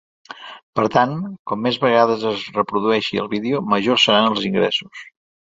Per 0.79 0.85
tant, 0.95 1.13
com 1.51 1.61
més 1.65 1.77
vegades 1.83 2.25
es 2.31 2.47
reprodueixi 2.57 3.23
el 3.25 3.29
vídeo, 3.35 3.63
majors 3.75 4.09
seran 4.11 4.31
els 4.35 4.49
ingressos. 4.53 5.07